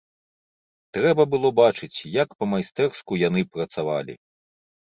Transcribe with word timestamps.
Трэба 0.97 1.25
было 1.33 1.51
бачыць, 1.59 1.91
як 2.23 2.29
па-майстэрску 2.39 3.21
яны 3.27 3.41
працавалі! 3.59 4.13